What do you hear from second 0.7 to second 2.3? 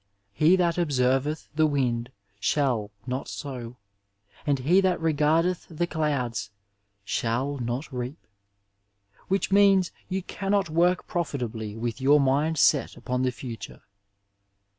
observeth the wind